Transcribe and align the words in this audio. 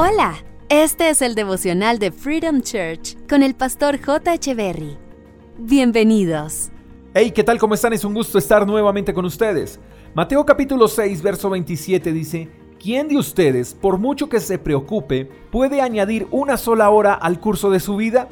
Hola, 0.00 0.36
este 0.68 1.10
es 1.10 1.22
el 1.22 1.34
devocional 1.34 1.98
de 1.98 2.12
Freedom 2.12 2.60
Church 2.60 3.16
con 3.28 3.42
el 3.42 3.56
pastor 3.56 4.00
J. 4.00 4.54
Berry. 4.54 4.96
Bienvenidos. 5.58 6.70
Hey, 7.14 7.32
¿qué 7.32 7.42
tal? 7.42 7.58
¿Cómo 7.58 7.74
están? 7.74 7.92
Es 7.92 8.04
un 8.04 8.14
gusto 8.14 8.38
estar 8.38 8.64
nuevamente 8.64 9.12
con 9.12 9.24
ustedes. 9.24 9.80
Mateo 10.14 10.46
capítulo 10.46 10.86
6, 10.86 11.20
verso 11.20 11.50
27 11.50 12.12
dice, 12.12 12.48
¿quién 12.78 13.08
de 13.08 13.16
ustedes, 13.16 13.74
por 13.74 13.98
mucho 13.98 14.28
que 14.28 14.38
se 14.38 14.56
preocupe, 14.56 15.28
puede 15.50 15.80
añadir 15.80 16.28
una 16.30 16.58
sola 16.58 16.90
hora 16.90 17.14
al 17.14 17.40
curso 17.40 17.68
de 17.68 17.80
su 17.80 17.96
vida? 17.96 18.28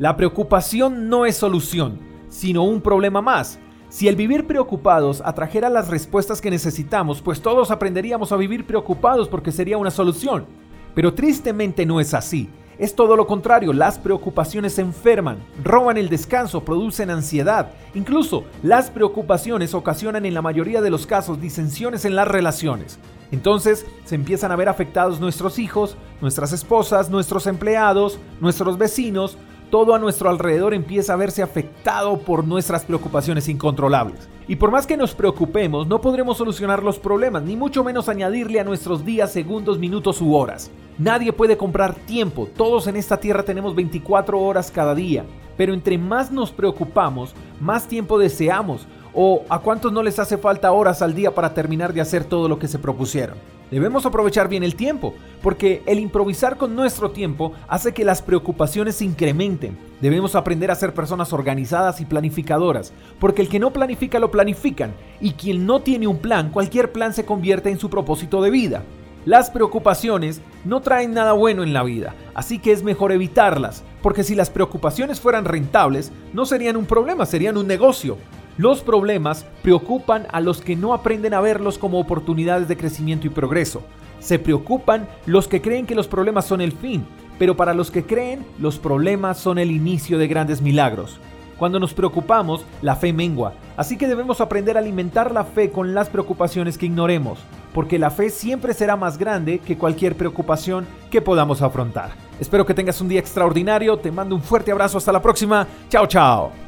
La 0.00 0.16
preocupación 0.16 1.08
no 1.08 1.26
es 1.26 1.36
solución, 1.36 2.00
sino 2.28 2.64
un 2.64 2.80
problema 2.80 3.22
más. 3.22 3.60
Si 3.88 4.08
el 4.08 4.16
vivir 4.16 4.48
preocupados 4.48 5.22
atrajera 5.24 5.68
las 5.68 5.90
respuestas 5.90 6.40
que 6.40 6.50
necesitamos, 6.50 7.22
pues 7.22 7.40
todos 7.40 7.70
aprenderíamos 7.70 8.32
a 8.32 8.36
vivir 8.36 8.66
preocupados 8.66 9.28
porque 9.28 9.52
sería 9.52 9.78
una 9.78 9.92
solución. 9.92 10.67
Pero 10.98 11.14
tristemente 11.14 11.86
no 11.86 12.00
es 12.00 12.12
así. 12.12 12.50
Es 12.76 12.96
todo 12.96 13.14
lo 13.14 13.28
contrario, 13.28 13.72
las 13.72 14.00
preocupaciones 14.00 14.80
enferman, 14.80 15.38
roban 15.62 15.96
el 15.96 16.08
descanso, 16.08 16.64
producen 16.64 17.08
ansiedad. 17.08 17.70
Incluso 17.94 18.42
las 18.64 18.90
preocupaciones 18.90 19.74
ocasionan 19.74 20.26
en 20.26 20.34
la 20.34 20.42
mayoría 20.42 20.82
de 20.82 20.90
los 20.90 21.06
casos 21.06 21.40
disensiones 21.40 22.04
en 22.04 22.16
las 22.16 22.26
relaciones. 22.26 22.98
Entonces 23.30 23.86
se 24.06 24.16
empiezan 24.16 24.50
a 24.50 24.56
ver 24.56 24.68
afectados 24.68 25.20
nuestros 25.20 25.60
hijos, 25.60 25.96
nuestras 26.20 26.52
esposas, 26.52 27.10
nuestros 27.10 27.46
empleados, 27.46 28.18
nuestros 28.40 28.76
vecinos, 28.76 29.38
todo 29.70 29.94
a 29.94 29.98
nuestro 29.98 30.30
alrededor 30.30 30.74
empieza 30.74 31.12
a 31.12 31.16
verse 31.16 31.42
afectado 31.42 32.18
por 32.18 32.46
nuestras 32.46 32.84
preocupaciones 32.84 33.48
incontrolables. 33.48 34.28
Y 34.46 34.56
por 34.56 34.70
más 34.70 34.86
que 34.86 34.96
nos 34.96 35.14
preocupemos, 35.14 35.86
no 35.86 36.00
podremos 36.00 36.38
solucionar 36.38 36.82
los 36.82 36.98
problemas, 36.98 37.42
ni 37.42 37.54
mucho 37.54 37.84
menos 37.84 38.08
añadirle 38.08 38.60
a 38.60 38.64
nuestros 38.64 39.04
días, 39.04 39.30
segundos, 39.30 39.78
minutos 39.78 40.22
u 40.22 40.34
horas. 40.34 40.70
Nadie 40.96 41.32
puede 41.32 41.56
comprar 41.56 41.94
tiempo, 41.94 42.48
todos 42.56 42.86
en 42.86 42.96
esta 42.96 43.18
tierra 43.18 43.42
tenemos 43.42 43.74
24 43.74 44.40
horas 44.40 44.70
cada 44.70 44.94
día, 44.94 45.24
pero 45.56 45.74
entre 45.74 45.98
más 45.98 46.32
nos 46.32 46.50
preocupamos, 46.50 47.34
más 47.60 47.86
tiempo 47.86 48.18
deseamos, 48.18 48.86
o 49.20 49.44
a 49.48 49.58
cuántos 49.58 49.92
no 49.92 50.04
les 50.04 50.20
hace 50.20 50.38
falta 50.38 50.70
horas 50.70 51.02
al 51.02 51.12
día 51.12 51.34
para 51.34 51.52
terminar 51.52 51.92
de 51.92 52.00
hacer 52.00 52.22
todo 52.22 52.48
lo 52.48 52.60
que 52.60 52.68
se 52.68 52.78
propusieron. 52.78 53.36
Debemos 53.68 54.06
aprovechar 54.06 54.46
bien 54.46 54.62
el 54.62 54.76
tiempo, 54.76 55.12
porque 55.42 55.82
el 55.86 55.98
improvisar 55.98 56.56
con 56.56 56.76
nuestro 56.76 57.10
tiempo 57.10 57.52
hace 57.66 57.92
que 57.92 58.04
las 58.04 58.22
preocupaciones 58.22 58.94
se 58.94 59.04
incrementen. 59.04 59.76
Debemos 60.00 60.36
aprender 60.36 60.70
a 60.70 60.76
ser 60.76 60.94
personas 60.94 61.32
organizadas 61.32 62.00
y 62.00 62.04
planificadoras, 62.04 62.92
porque 63.18 63.42
el 63.42 63.48
que 63.48 63.58
no 63.58 63.72
planifica 63.72 64.20
lo 64.20 64.30
planifican, 64.30 64.94
y 65.20 65.32
quien 65.32 65.66
no 65.66 65.80
tiene 65.80 66.06
un 66.06 66.18
plan, 66.18 66.50
cualquier 66.50 66.92
plan 66.92 67.12
se 67.12 67.24
convierte 67.24 67.70
en 67.70 67.80
su 67.80 67.90
propósito 67.90 68.40
de 68.40 68.50
vida. 68.50 68.84
Las 69.24 69.50
preocupaciones 69.50 70.42
no 70.64 70.80
traen 70.80 71.12
nada 71.12 71.32
bueno 71.32 71.64
en 71.64 71.72
la 71.72 71.82
vida, 71.82 72.14
así 72.34 72.60
que 72.60 72.70
es 72.70 72.84
mejor 72.84 73.10
evitarlas, 73.10 73.82
porque 74.00 74.22
si 74.22 74.36
las 74.36 74.48
preocupaciones 74.48 75.18
fueran 75.18 75.44
rentables, 75.44 76.12
no 76.32 76.46
serían 76.46 76.76
un 76.76 76.86
problema, 76.86 77.26
serían 77.26 77.56
un 77.56 77.66
negocio. 77.66 78.16
Los 78.58 78.80
problemas 78.80 79.46
preocupan 79.62 80.26
a 80.32 80.40
los 80.40 80.60
que 80.60 80.74
no 80.74 80.92
aprenden 80.92 81.32
a 81.32 81.40
verlos 81.40 81.78
como 81.78 82.00
oportunidades 82.00 82.66
de 82.66 82.76
crecimiento 82.76 83.28
y 83.28 83.30
progreso. 83.30 83.84
Se 84.18 84.40
preocupan 84.40 85.08
los 85.26 85.46
que 85.46 85.62
creen 85.62 85.86
que 85.86 85.94
los 85.94 86.08
problemas 86.08 86.44
son 86.44 86.60
el 86.60 86.72
fin, 86.72 87.06
pero 87.38 87.56
para 87.56 87.72
los 87.72 87.92
que 87.92 88.02
creen, 88.02 88.44
los 88.58 88.76
problemas 88.80 89.38
son 89.38 89.58
el 89.58 89.70
inicio 89.70 90.18
de 90.18 90.26
grandes 90.26 90.60
milagros. 90.60 91.20
Cuando 91.56 91.78
nos 91.78 91.94
preocupamos, 91.94 92.64
la 92.82 92.96
fe 92.96 93.12
mengua, 93.12 93.52
así 93.76 93.96
que 93.96 94.08
debemos 94.08 94.40
aprender 94.40 94.76
a 94.76 94.80
alimentar 94.80 95.32
la 95.32 95.44
fe 95.44 95.70
con 95.70 95.94
las 95.94 96.08
preocupaciones 96.08 96.76
que 96.76 96.86
ignoremos, 96.86 97.38
porque 97.72 97.96
la 97.96 98.10
fe 98.10 98.28
siempre 98.28 98.74
será 98.74 98.96
más 98.96 99.18
grande 99.18 99.60
que 99.60 99.78
cualquier 99.78 100.16
preocupación 100.16 100.84
que 101.12 101.22
podamos 101.22 101.62
afrontar. 101.62 102.10
Espero 102.40 102.66
que 102.66 102.74
tengas 102.74 103.00
un 103.00 103.08
día 103.08 103.20
extraordinario, 103.20 103.96
te 103.98 104.10
mando 104.10 104.34
un 104.34 104.42
fuerte 104.42 104.72
abrazo, 104.72 104.98
hasta 104.98 105.12
la 105.12 105.22
próxima, 105.22 105.64
chao 105.88 106.08
chao. 106.08 106.67